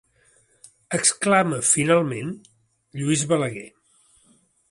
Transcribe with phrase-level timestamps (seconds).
[0.99, 2.33] Exclama, finalment,
[3.01, 3.67] Lluís Balaguer.